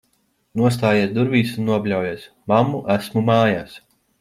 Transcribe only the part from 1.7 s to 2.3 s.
nobļaujies: